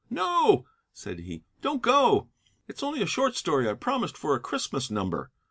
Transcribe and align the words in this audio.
"No," 0.09 0.65
said 0.93 1.19
he, 1.19 1.43
"don't 1.61 1.83
go. 1.83 2.27
It's 2.67 2.81
only 2.81 3.03
a 3.03 3.05
short 3.05 3.35
story 3.35 3.69
I 3.69 3.75
promised 3.75 4.17
for 4.17 4.33
a 4.33 4.39
Christmas 4.39 4.89
number. 4.89 5.29